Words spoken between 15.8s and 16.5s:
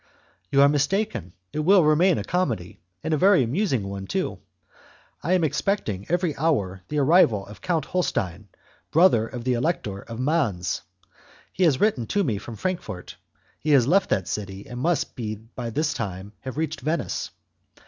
time